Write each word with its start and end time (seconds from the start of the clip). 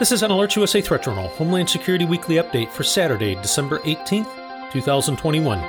This 0.00 0.12
is 0.12 0.22
an 0.22 0.30
Alerts 0.30 0.56
USA 0.56 0.80
Threat 0.80 1.02
Journal 1.02 1.28
Homeland 1.28 1.68
Security 1.68 2.06
Weekly 2.06 2.36
Update 2.36 2.70
for 2.70 2.82
Saturday, 2.82 3.34
December 3.34 3.80
18th, 3.80 4.72
2021. 4.72 5.60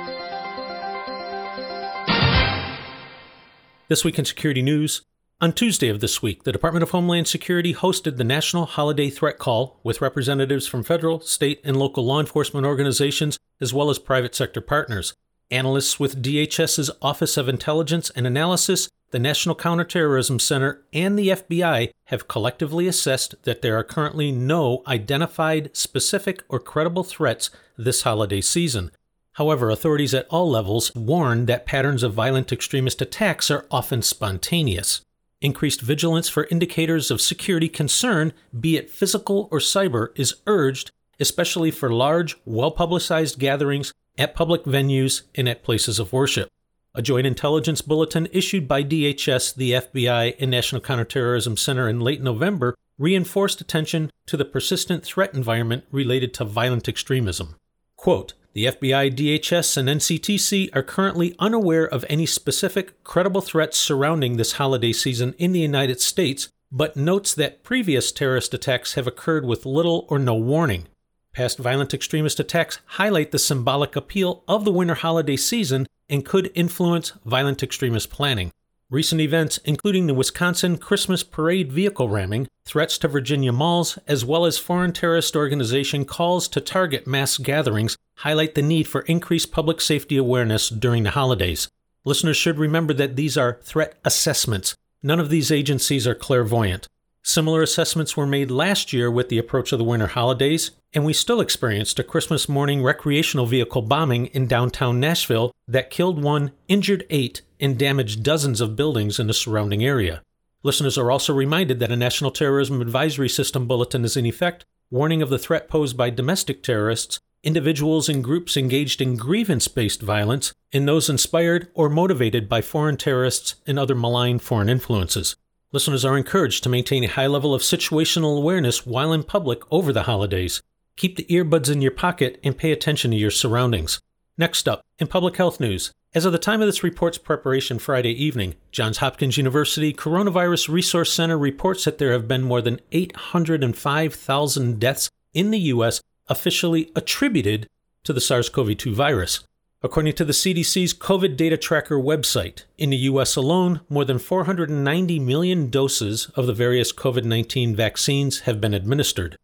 This 3.88 4.06
week 4.06 4.18
in 4.18 4.24
security 4.24 4.62
news. 4.62 5.02
On 5.42 5.52
Tuesday 5.52 5.88
of 5.88 6.00
this 6.00 6.22
week, 6.22 6.44
the 6.44 6.52
Department 6.52 6.82
of 6.82 6.92
Homeland 6.92 7.28
Security 7.28 7.74
hosted 7.74 8.16
the 8.16 8.24
National 8.24 8.64
Holiday 8.64 9.10
Threat 9.10 9.36
Call 9.36 9.78
with 9.82 10.00
representatives 10.00 10.66
from 10.66 10.82
federal, 10.82 11.20
state, 11.20 11.60
and 11.62 11.76
local 11.76 12.06
law 12.06 12.18
enforcement 12.18 12.64
organizations, 12.64 13.38
as 13.60 13.74
well 13.74 13.90
as 13.90 13.98
private 13.98 14.34
sector 14.34 14.62
partners. 14.62 15.12
Analysts 15.50 16.00
with 16.00 16.22
DHS's 16.22 16.90
Office 17.02 17.36
of 17.36 17.50
Intelligence 17.50 18.08
and 18.16 18.26
Analysis 18.26 18.88
the 19.12 19.18
National 19.18 19.54
Counterterrorism 19.54 20.38
Center, 20.38 20.82
and 20.92 21.18
the 21.18 21.28
FBI 21.28 21.90
have 22.06 22.28
collectively 22.28 22.88
assessed 22.88 23.34
that 23.44 23.62
there 23.62 23.78
are 23.78 23.84
currently 23.84 24.32
no 24.32 24.82
identified, 24.86 25.74
specific, 25.76 26.42
or 26.48 26.58
credible 26.58 27.04
threats 27.04 27.50
this 27.76 28.02
holiday 28.02 28.40
season. 28.40 28.90
However, 29.34 29.70
authorities 29.70 30.12
at 30.14 30.26
all 30.28 30.50
levels 30.50 30.92
warn 30.94 31.46
that 31.46 31.66
patterns 31.66 32.02
of 32.02 32.14
violent 32.14 32.52
extremist 32.52 33.00
attacks 33.00 33.50
are 33.50 33.66
often 33.70 34.02
spontaneous. 34.02 35.02
Increased 35.40 35.80
vigilance 35.80 36.28
for 36.28 36.46
indicators 36.50 37.10
of 37.10 37.20
security 37.20 37.68
concern, 37.68 38.32
be 38.58 38.76
it 38.76 38.90
physical 38.90 39.48
or 39.50 39.58
cyber, 39.58 40.08
is 40.18 40.36
urged, 40.46 40.90
especially 41.18 41.70
for 41.70 41.92
large, 41.92 42.36
well 42.44 42.70
publicized 42.70 43.38
gatherings 43.38 43.92
at 44.18 44.34
public 44.34 44.64
venues 44.64 45.22
and 45.34 45.48
at 45.48 45.64
places 45.64 45.98
of 45.98 46.12
worship. 46.12 46.48
A 46.94 47.00
joint 47.00 47.26
intelligence 47.26 47.80
bulletin 47.80 48.28
issued 48.32 48.68
by 48.68 48.84
DHS, 48.84 49.54
the 49.54 49.72
FBI, 49.72 50.34
and 50.38 50.50
National 50.50 50.82
Counterterrorism 50.82 51.56
Center 51.56 51.88
in 51.88 52.00
late 52.00 52.20
November 52.20 52.76
reinforced 52.98 53.62
attention 53.62 54.10
to 54.26 54.36
the 54.36 54.44
persistent 54.44 55.02
threat 55.02 55.32
environment 55.32 55.84
related 55.90 56.34
to 56.34 56.44
violent 56.44 56.88
extremism. 56.88 57.56
Quote, 57.96 58.34
the 58.52 58.66
FBI, 58.66 59.16
DHS, 59.16 59.78
and 59.78 59.88
NCTC 59.88 60.68
are 60.76 60.82
currently 60.82 61.34
unaware 61.38 61.86
of 61.86 62.04
any 62.10 62.26
specific, 62.26 63.02
credible 63.04 63.40
threats 63.40 63.78
surrounding 63.78 64.36
this 64.36 64.52
holiday 64.52 64.92
season 64.92 65.34
in 65.38 65.52
the 65.52 65.60
United 65.60 65.98
States, 65.98 66.50
but 66.70 66.94
notes 66.94 67.34
that 67.34 67.64
previous 67.64 68.12
terrorist 68.12 68.52
attacks 68.52 68.94
have 68.94 69.06
occurred 69.06 69.46
with 69.46 69.64
little 69.64 70.06
or 70.10 70.18
no 70.18 70.34
warning. 70.34 70.86
Past 71.32 71.58
violent 71.58 71.94
extremist 71.94 72.38
attacks 72.38 72.80
highlight 72.84 73.30
the 73.30 73.38
symbolic 73.38 73.96
appeal 73.96 74.44
of 74.46 74.66
the 74.66 74.72
winter 74.72 74.96
holiday 74.96 75.36
season 75.36 75.86
and 76.08 76.24
could 76.24 76.50
influence 76.54 77.12
violent 77.24 77.62
extremist 77.62 78.10
planning. 78.10 78.52
Recent 78.90 79.22
events, 79.22 79.58
including 79.64 80.06
the 80.06 80.12
Wisconsin 80.12 80.76
Christmas 80.76 81.22
parade 81.22 81.72
vehicle 81.72 82.10
ramming, 82.10 82.46
threats 82.66 82.98
to 82.98 83.08
Virginia 83.08 83.50
malls, 83.50 83.98
as 84.06 84.22
well 84.22 84.44
as 84.44 84.58
foreign 84.58 84.92
terrorist 84.92 85.34
organization 85.34 86.04
calls 86.04 86.46
to 86.48 86.60
target 86.60 87.06
mass 87.06 87.38
gatherings, 87.38 87.96
highlight 88.16 88.54
the 88.54 88.60
need 88.60 88.86
for 88.86 89.00
increased 89.02 89.50
public 89.50 89.80
safety 89.80 90.18
awareness 90.18 90.68
during 90.68 91.04
the 91.04 91.12
holidays. 91.12 91.68
Listeners 92.04 92.36
should 92.36 92.58
remember 92.58 92.92
that 92.92 93.16
these 93.16 93.38
are 93.38 93.60
threat 93.62 93.98
assessments. 94.04 94.74
None 95.02 95.20
of 95.20 95.30
these 95.30 95.50
agencies 95.50 96.06
are 96.06 96.14
clairvoyant. 96.14 96.86
Similar 97.24 97.62
assessments 97.62 98.16
were 98.16 98.26
made 98.26 98.50
last 98.50 98.92
year 98.92 99.08
with 99.08 99.28
the 99.28 99.38
approach 99.38 99.72
of 99.72 99.78
the 99.78 99.84
winter 99.84 100.08
holidays, 100.08 100.72
and 100.92 101.04
we 101.04 101.12
still 101.12 101.40
experienced 101.40 101.98
a 102.00 102.04
Christmas 102.04 102.48
morning 102.48 102.82
recreational 102.82 103.46
vehicle 103.46 103.82
bombing 103.82 104.26
in 104.26 104.48
downtown 104.48 104.98
Nashville 104.98 105.52
that 105.68 105.90
killed 105.90 106.20
one, 106.20 106.50
injured 106.66 107.06
eight, 107.10 107.42
and 107.60 107.78
damaged 107.78 108.24
dozens 108.24 108.60
of 108.60 108.74
buildings 108.74 109.20
in 109.20 109.28
the 109.28 109.34
surrounding 109.34 109.84
area. 109.84 110.20
Listeners 110.64 110.98
are 110.98 111.12
also 111.12 111.32
reminded 111.32 111.78
that 111.78 111.92
a 111.92 111.96
National 111.96 112.32
Terrorism 112.32 112.80
Advisory 112.80 113.28
System 113.28 113.68
bulletin 113.68 114.04
is 114.04 114.16
in 114.16 114.26
effect, 114.26 114.64
warning 114.90 115.22
of 115.22 115.30
the 115.30 115.38
threat 115.38 115.68
posed 115.68 115.96
by 115.96 116.10
domestic 116.10 116.62
terrorists, 116.62 117.20
individuals 117.44 118.08
and 118.08 118.22
groups 118.22 118.56
engaged 118.56 119.00
in 119.00 119.16
grievance 119.16 119.68
based 119.68 120.02
violence, 120.02 120.52
and 120.72 120.88
those 120.88 121.08
inspired 121.08 121.68
or 121.74 121.88
motivated 121.88 122.48
by 122.48 122.60
foreign 122.60 122.96
terrorists 122.96 123.54
and 123.64 123.78
other 123.78 123.94
malign 123.94 124.40
foreign 124.40 124.68
influences. 124.68 125.36
Listeners 125.74 126.04
are 126.04 126.18
encouraged 126.18 126.62
to 126.62 126.68
maintain 126.68 127.02
a 127.02 127.08
high 127.08 127.26
level 127.26 127.54
of 127.54 127.62
situational 127.62 128.36
awareness 128.36 128.84
while 128.84 129.10
in 129.10 129.22
public 129.22 129.62
over 129.70 129.90
the 129.90 130.02
holidays. 130.02 130.60
Keep 130.96 131.16
the 131.16 131.24
earbuds 131.24 131.72
in 131.72 131.80
your 131.80 131.90
pocket 131.90 132.38
and 132.44 132.58
pay 132.58 132.72
attention 132.72 133.10
to 133.10 133.16
your 133.16 133.30
surroundings. 133.30 133.98
Next 134.36 134.68
up, 134.68 134.82
in 134.98 135.06
public 135.06 135.38
health 135.38 135.60
news, 135.60 135.90
as 136.14 136.26
of 136.26 136.32
the 136.32 136.38
time 136.38 136.60
of 136.60 136.68
this 136.68 136.84
report's 136.84 137.16
preparation 137.16 137.78
Friday 137.78 138.12
evening, 138.12 138.54
Johns 138.70 138.98
Hopkins 138.98 139.38
University 139.38 139.94
Coronavirus 139.94 140.68
Resource 140.68 141.10
Center 141.10 141.38
reports 141.38 141.86
that 141.86 141.96
there 141.96 142.12
have 142.12 142.28
been 142.28 142.42
more 142.42 142.60
than 142.60 142.78
805,000 142.92 144.78
deaths 144.78 145.08
in 145.32 145.50
the 145.52 145.58
U.S. 145.58 146.02
officially 146.28 146.92
attributed 146.94 147.66
to 148.04 148.12
the 148.12 148.20
SARS 148.20 148.50
CoV 148.50 148.76
2 148.76 148.94
virus. 148.94 149.40
According 149.84 150.12
to 150.14 150.24
the 150.24 150.32
CDC's 150.32 150.94
COVID 150.94 151.36
data 151.36 151.56
tracker 151.56 151.96
website, 151.96 152.62
in 152.78 152.90
the 152.90 152.96
US 152.98 153.34
alone, 153.34 153.80
more 153.88 154.04
than 154.04 154.20
490 154.20 155.18
million 155.18 155.70
doses 155.70 156.30
of 156.36 156.46
the 156.46 156.52
various 156.52 156.92
COVID 156.92 157.24
19 157.24 157.74
vaccines 157.74 158.40
have 158.40 158.60
been 158.60 158.74
administered. 158.74 159.36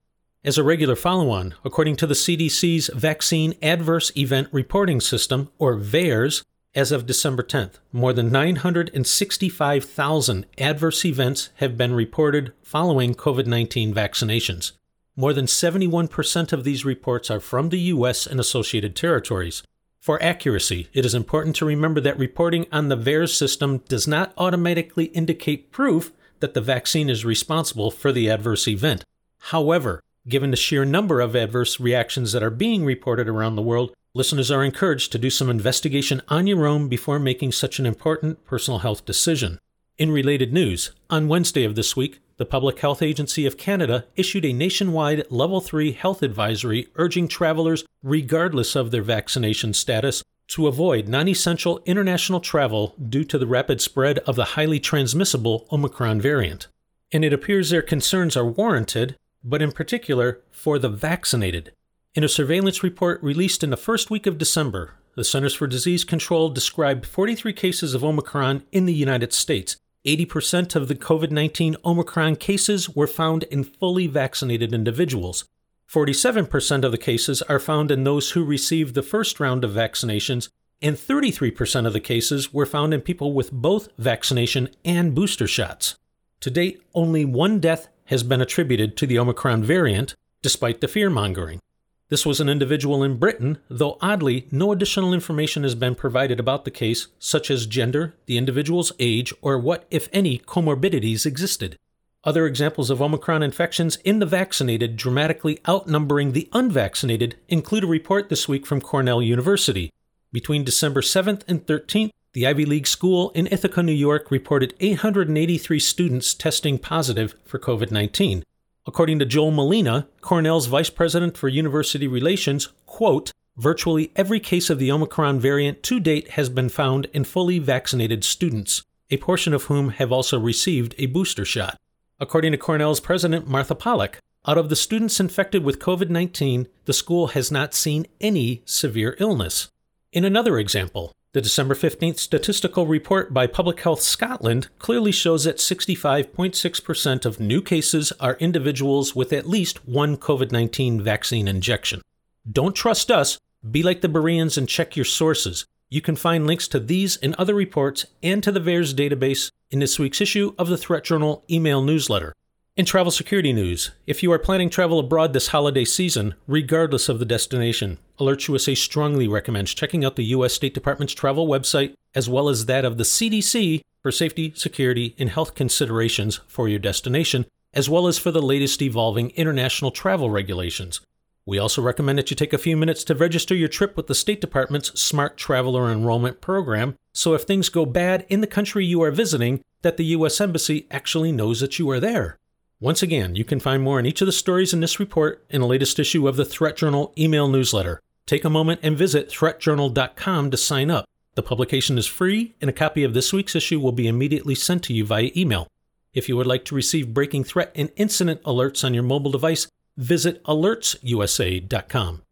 As 0.45 0.57
a 0.57 0.63
regular 0.63 0.95
follow 0.95 1.31
on, 1.31 1.57
according 1.65 1.97
to 1.97 2.07
the 2.07 2.15
CDC's 2.15 2.89
Vaccine 2.95 3.57
Adverse 3.61 4.13
Event 4.17 4.47
Reporting 4.53 5.01
System, 5.01 5.51
or 5.59 5.77
VAERS, 5.77 6.45
as 6.73 6.93
of 6.93 7.07
December 7.07 7.43
10th, 7.43 7.81
more 7.93 8.13
than 8.13 8.31
965,000 8.31 10.47
adverse 10.57 11.05
events 11.05 11.51
have 11.57 11.77
been 11.77 11.95
reported 11.95 12.53
following 12.63 13.17
COVID 13.17 13.47
19 13.47 13.93
vaccinations. 13.93 14.71
More 15.17 15.33
than 15.33 15.47
71% 15.47 16.53
of 16.53 16.63
these 16.63 16.85
reports 16.85 17.29
are 17.29 17.41
from 17.41 17.71
the 17.71 17.81
U.S. 17.81 18.25
and 18.25 18.39
associated 18.39 18.95
territories. 18.95 19.65
For 20.01 20.23
accuracy, 20.23 20.89
it 20.93 21.05
is 21.05 21.15
important 21.15 21.57
to 21.57 21.67
remember 21.67 22.01
that 22.01 22.19
reporting 22.19 22.67
on 22.73 22.89
the 22.89 22.97
VAERS 22.97 23.35
system 23.35 23.79
does 23.89 24.07
not 24.07 24.33
automatically 24.39 25.07
indicate 25.07 25.73
proof 25.73 26.13
that 26.41 26.55
the 26.55 26.61
vaccine 26.61 27.11
is 27.11 27.25
responsible 27.25 27.91
for 27.91 28.13
the 28.13 28.31
adverse 28.31 28.69
event. 28.69 29.05
However, 29.39 30.03
given 30.29 30.51
the 30.51 30.57
sheer 30.57 30.85
number 30.85 31.21
of 31.21 31.35
adverse 31.35 31.81
reactions 31.81 32.33
that 32.33 32.43
are 32.43 32.51
being 32.51 32.85
reported 32.85 33.29
around 33.29 33.57
the 33.57 33.63
world, 33.63 33.93
listeners 34.15 34.51
are 34.51 34.65
encouraged 34.65 35.11
to 35.13 35.19
do 35.19 35.31
some 35.31 35.51
investigation 35.51 36.23
on 36.29 36.47
your 36.47 36.67
own 36.67 36.89
before 36.89 37.19
making 37.19 37.53
such 37.53 37.79
an 37.79 37.87
important 37.87 38.45
personal 38.45 38.81
health 38.81 39.05
decision. 39.05 39.59
In 39.99 40.13
related 40.13 40.53
news, 40.53 40.93
on 41.11 41.27
Wednesday 41.27 41.65
of 41.65 41.75
this 41.75 41.97
week, 41.97 42.21
the 42.37 42.47
Public 42.47 42.79
Health 42.79 43.03
Agency 43.03 43.47
of 43.47 43.59
Canada 43.59 44.05
issued 44.15 44.45
a 44.45 44.53
nationwide 44.53 45.25
Level 45.29 45.61
3 45.61 45.91
health 45.91 46.23
advisory 46.23 46.87
urging 46.95 47.27
travelers, 47.27 47.85
regardless 48.01 48.77
of 48.77 48.93
their 48.93 49.03
vaccination 49.03 49.75
status, 49.75 50.23
to 50.47 50.69
avoid 50.69 51.09
non 51.09 51.27
essential 51.27 51.81
international 51.85 52.39
travel 52.39 52.95
due 53.09 53.25
to 53.25 53.39
the 53.39 53.47
rapid 53.49 53.81
spread 53.81 54.21
of 54.21 54.37
the 54.37 54.55
highly 54.55 54.79
transmissible 54.79 55.67
Omicron 55.73 56.21
variant. 56.21 56.69
And 57.11 57.25
it 57.25 57.33
appears 57.33 57.71
their 57.71 57.83
concerns 57.83 58.37
are 58.37 58.47
warranted, 58.47 59.17
but 59.43 59.61
in 59.61 59.73
particular 59.73 60.41
for 60.53 60.79
the 60.79 60.89
vaccinated. 60.89 61.73
In 62.15 62.23
a 62.23 62.29
surveillance 62.29 62.85
report 62.85 63.21
released 63.21 63.65
in 63.65 63.71
the 63.71 63.77
first 63.77 64.13
week 64.13 64.29
of 64.29 64.39
December, 64.39 64.95
the 65.17 65.25
Centers 65.25 65.55
for 65.55 65.67
Disease 65.67 66.05
Control 66.05 66.51
described 66.51 67.05
43 67.05 67.53
cases 67.53 67.95
of 67.95 68.05
Omicron 68.05 68.63
in 68.71 68.87
the 68.87 68.95
United 68.95 69.33
States, 69.33 69.77
80% 70.09 70.75
of 70.75 70.89
the 70.89 70.95
COVID 70.95 71.31
19 71.31 71.77
Omicron 71.85 72.37
cases 72.37 72.89
were 72.89 73.07
found 73.07 73.43
in 73.45 73.63
fully 73.63 74.07
vaccinated 74.07 74.73
individuals. 74.73 75.45
47% 75.93 76.85
of 76.85 76.93
the 76.93 76.99
cases 76.99 77.43
are 77.43 77.59
found 77.59 77.91
in 77.91 78.05
those 78.05 78.31
who 78.31 78.43
received 78.43 78.95
the 78.95 79.03
first 79.03 79.39
round 79.39 79.65
of 79.65 79.73
vaccinations, 79.73 80.49
and 80.81 80.97
33% 80.97 81.87
of 81.87 81.93
the 81.93 82.01
cases 82.01 82.55
were 82.55 82.65
found 82.65 82.95
in 82.95 83.03
people 83.03 83.35
with 83.35 83.53
both 83.53 83.89
vaccination 83.99 84.71
and 84.83 85.15
booster 85.15 85.47
shots. 85.47 85.97
To 86.41 86.51
date, 86.51 86.81
only 86.95 87.27
one 87.27 87.61
death 87.61 87.89
has 88.07 88.23
been 88.23 88.41
attributed 88.41 88.97
to 88.97 89.07
the 89.07 89.19
Omicron 89.19 89.63
variant, 89.63 90.15
despite 90.41 90.81
the 90.81 90.89
fear 90.89 91.11
mongering. 91.11 91.61
This 92.09 92.25
was 92.25 92.41
an 92.41 92.49
individual 92.49 93.05
in 93.05 93.19
Britain, 93.19 93.59
though 93.69 93.99
oddly, 94.01 94.49
no 94.51 94.73
additional 94.73 95.13
information 95.13 95.63
has 95.63 95.75
been 95.75 95.95
provided 95.95 96.41
about 96.41 96.65
the 96.65 96.71
case, 96.71 97.09
such 97.19 97.51
as 97.51 97.67
gender, 97.67 98.15
the 98.25 98.39
individual's 98.39 98.93
age, 98.99 99.35
or 99.43 99.59
what, 99.59 99.87
if 99.91 100.09
any, 100.11 100.39
comorbidities 100.39 101.27
existed. 101.27 101.77
Other 102.25 102.47
examples 102.47 102.89
of 102.89 103.03
Omicron 103.03 103.43
infections 103.43 103.97
in 104.05 104.21
the 104.21 104.27
vaccinated 104.27 104.97
dramatically 104.97 105.61
outnumbering 105.69 106.33
the 106.33 106.49
unvaccinated 106.55 107.37
include 107.49 107.85
a 107.85 107.89
report 107.89 108.31
this 108.31 108.49
week 108.49 108.67
from 108.67 108.81
Cornell 108.81 109.23
University. 109.23 109.93
Between 110.33 110.65
December 110.65 111.03
7th 111.03 111.43
and 111.47 111.67
13th, 111.67 112.11
the 112.33 112.47
Ivy 112.47 112.65
League 112.65 112.87
school 112.87 113.31
in 113.31 113.49
Ithaca, 113.49 113.83
New 113.83 113.93
York 113.93 114.31
reported 114.31 114.75
883 114.81 115.79
students 115.79 116.35
testing 116.35 116.79
positive 116.79 117.35
for 117.45 117.59
COVID 117.59 117.91
19. 117.91 118.45
According 118.89 119.19
to 119.19 119.27
Joel 119.27 119.53
Malina, 119.53 120.07
Cornell's 120.23 120.65
vice 120.65 120.89
president 120.89 121.37
for 121.37 121.47
university 121.47 122.09
relations, 122.09 122.69
quote, 122.87 123.33
virtually 123.55 124.11
every 124.17 124.41
case 124.41 124.71
of 124.71 124.79
the 124.79 124.91
Omicron 124.91 125.39
variant 125.39 125.83
to 125.83 126.01
date 126.01 126.31
has 126.31 126.49
been 126.49 126.71
found 126.71 127.05
in 127.13 127.25
fully 127.25 127.59
vaccinated 127.59 128.25
students, 128.25 128.83
a 129.11 129.19
portion 129.19 129.53
of 129.53 129.65
whom 129.65 129.91
have 129.91 130.11
also 130.11 130.41
received 130.41 130.95
a 130.97 131.05
booster 131.05 131.45
shot. 131.45 131.77
According 132.19 132.53
to 132.53 132.59
Cornell's 132.59 132.99
president, 132.99 133.47
Martha 133.47 133.75
Pollack, 133.75 134.21
out 134.47 134.57
of 134.57 134.71
the 134.71 134.75
students 134.75 135.21
infected 135.21 135.63
with 135.63 135.81
COVID 135.81 136.09
19, 136.09 136.67
the 136.87 136.95
school 136.95 137.27
has 137.27 137.53
not 137.53 137.75
seen 137.75 138.07
any 138.23 138.63
severe 138.65 139.17
illness. 139.21 139.69
In 140.15 140.25
another 140.25 140.59
example, 140.59 141.13
the 141.39 141.43
December 141.43 141.77
15th 141.77 142.19
statistical 142.19 142.89
report 142.89 143.33
by 143.33 143.47
Public 143.47 143.79
Health 143.83 144.01
Scotland 144.01 144.67
clearly 144.81 145.13
shows 145.13 145.45
that 145.45 145.59
65.6% 145.59 147.25
of 147.25 147.39
new 147.39 147.63
cases 147.63 148.13
are 148.19 148.35
individuals 148.41 149.15
with 149.15 149.33
at 149.33 149.49
least 149.49 149.87
one 149.87 150.17
COVID 150.17 150.51
19 150.51 151.01
vaccine 151.01 151.47
injection. 151.47 152.03
Don't 152.51 152.75
trust 152.75 153.13
us, 153.13 153.39
be 153.71 153.85
like 153.85 154.01
the 154.01 154.09
Bereans 154.09 154.59
and 154.59 154.69
check 154.69 154.97
your 154.97 155.05
sources. 155.05 155.65
You 155.89 156.01
can 156.01 156.17
find 156.17 156.45
links 156.45 156.67
to 156.67 156.81
these 156.81 157.17
and 157.19 157.37
other 157.37 157.55
reports 157.55 158.05
and 158.21 158.43
to 158.43 158.51
the 158.51 158.59
VAERS 158.59 158.93
database 158.93 159.53
in 159.71 159.79
this 159.79 159.97
week's 159.97 160.21
issue 160.21 160.57
of 160.59 160.67
the 160.67 160.77
Threat 160.77 161.05
Journal 161.05 161.45
email 161.49 161.85
newsletter. 161.85 162.35
In 162.79 162.85
travel 162.85 163.11
security 163.11 163.53
news, 163.53 163.91
if 164.07 164.23
you 164.23 164.31
are 164.31 164.39
planning 164.39 164.71
travel 164.71 165.01
abroad 165.01 165.33
this 165.33 165.49
holiday 165.49 165.85
season, 165.85 166.37
regardless 166.47 167.09
of 167.09 167.19
the 167.19 167.25
destination, 167.25 167.99
Alerts 168.21 168.47
USA 168.47 168.73
strongly 168.77 169.27
recommends 169.27 169.75
checking 169.75 170.05
out 170.05 170.15
the 170.15 170.27
U.S. 170.27 170.53
State 170.53 170.75
Department's 170.75 171.13
travel 171.13 171.49
website 171.49 171.95
as 172.15 172.29
well 172.29 172.49
as 172.49 172.67
that 172.67 172.85
of 172.85 172.97
the 172.97 173.03
CDC 173.03 173.81
for 174.01 174.13
safety, 174.13 174.53
security, 174.55 175.17
and 175.19 175.29
health 175.29 175.57
considerations 175.57 176.39
for 176.47 176.69
your 176.69 176.79
destination, 176.79 177.47
as 177.75 177.91
well 177.91 178.07
as 178.07 178.17
for 178.17 178.31
the 178.31 178.41
latest 178.41 178.81
evolving 178.81 179.31
international 179.31 179.91
travel 179.91 180.31
regulations. 180.31 181.01
We 181.45 181.59
also 181.59 181.83
recommend 181.83 182.17
that 182.21 182.31
you 182.31 182.37
take 182.37 182.53
a 182.53 182.59
few 182.59 182.77
minutes 182.77 183.03
to 183.05 183.17
register 183.17 183.57
your 183.57 183.67
trip 183.67 183.97
with 183.97 184.07
the 184.07 184.15
State 184.15 184.41
Department's 184.41 185.01
Smart 185.01 185.37
Traveler 185.37 185.91
Enrollment 185.91 186.41
Program, 186.41 186.95
so 187.13 187.35
if 187.35 187.43
things 187.43 187.71
go 187.71 187.85
bad 187.85 188.25
in 188.29 188.41
the 188.41 188.47
country 188.47 188.87
you 188.87 189.03
are 189.03 189.11
visiting, 189.11 189.63
that 189.83 189.97
the 189.97 190.05
U.S. 190.05 190.41
Embassy 190.41 190.87
actually 190.93 191.33
knows 191.33 191.59
that 191.59 191.81
you 191.81 191.91
are 191.91 191.99
there. 191.99 192.39
Once 192.81 193.03
again, 193.03 193.35
you 193.35 193.45
can 193.45 193.59
find 193.59 193.83
more 193.83 193.99
on 193.99 194.07
each 194.07 194.21
of 194.21 194.27
the 194.27 194.33
stories 194.33 194.73
in 194.73 194.79
this 194.79 195.01
report 195.01 195.45
in 195.51 195.61
the 195.61 195.67
latest 195.67 195.99
issue 195.99 196.29
of 196.29 196.37
the 196.37 196.45
Threat 196.45 196.77
Journal 196.77 197.13
email 197.19 197.49
newsletter. 197.49 198.01
Take 198.25 198.45
a 198.45 198.51
moment 198.51 198.79
and 198.85 198.97
visit 198.97 199.29
threatjournal.com 199.29 200.53
to 200.53 200.57
sign 200.57 200.89
up. 200.89 201.05
The 201.35 201.43
publication 201.43 201.99
is 201.99 202.07
free, 202.07 202.55
and 202.61 202.71
a 202.71 202.73
copy 202.73 203.03
of 203.03 203.15
this 203.15 203.33
week's 203.33 203.57
issue 203.57 203.81
will 203.81 203.91
be 203.91 204.07
immediately 204.07 204.55
sent 204.55 204.85
to 204.85 204.95
you 204.95 205.05
via 205.05 205.33
email. 205.37 205.67
If 206.15 206.29
you 206.29 206.37
would 206.37 206.47
like 206.47 206.65
to 206.67 206.77
receive 206.77 207.13
breaking 207.13 207.45
threat 207.45 207.73
and 207.75 207.91
incident 207.97 208.45
alerts 208.45 208.85
on 208.85 208.95
your 208.95 209.03
mobile 209.03 209.33
device, 209.33 209.67
visit 209.97 210.41
alertsusa.com. 210.45 212.23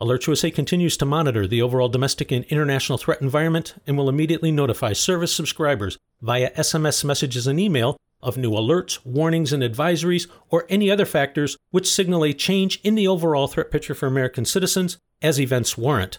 Alerts 0.00 0.26
USA 0.26 0.50
continues 0.50 0.96
to 0.96 1.06
monitor 1.06 1.46
the 1.46 1.62
overall 1.62 1.88
domestic 1.88 2.32
and 2.32 2.44
international 2.46 2.98
threat 2.98 3.22
environment 3.22 3.80
and 3.86 3.96
will 3.96 4.08
immediately 4.08 4.50
notify 4.50 4.94
service 4.94 5.32
subscribers 5.32 5.96
via 6.20 6.50
SMS 6.54 7.04
messages 7.04 7.46
and 7.46 7.60
email 7.60 7.96
of 8.22 8.36
new 8.36 8.50
alerts, 8.52 8.98
warnings, 9.04 9.52
and 9.52 9.62
advisories, 9.62 10.28
or 10.50 10.66
any 10.68 10.90
other 10.90 11.06
factors 11.06 11.56
which 11.70 11.90
signal 11.90 12.24
a 12.24 12.32
change 12.32 12.80
in 12.84 12.94
the 12.94 13.08
overall 13.08 13.48
threat 13.48 13.70
picture 13.70 13.94
for 13.94 14.06
American 14.06 14.44
citizens 14.44 14.98
as 15.20 15.40
events 15.40 15.76
warrant. 15.76 16.18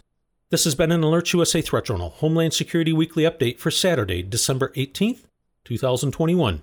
This 0.50 0.66
has 0.66 0.76
been 0.76 0.92
an 0.92 1.02
Alerts 1.02 1.34
USA 1.34 1.62
Threat 1.62 1.86
Journal 1.86 2.10
Homeland 2.10 2.54
Security 2.54 2.94
Weekly 2.94 3.24
Update 3.24 3.60
for 3.60 3.72
Saturday, 3.72 4.22
December 4.22 4.72
18th, 4.76 5.26
2021. 5.66 6.62